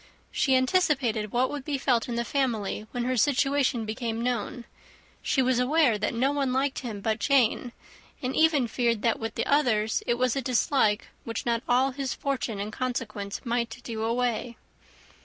[0.31, 4.65] She anticipated what would be felt in the family when her situation became known:
[5.21, 7.71] she was aware that no one liked him but Jane;
[8.19, 12.15] and even feared that with the others it was a dislike which not all his
[12.15, 14.57] fortune and consequence might do away.